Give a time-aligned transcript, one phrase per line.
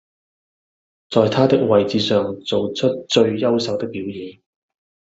[1.11, 4.41] 在他的位置上做出最優秀的表現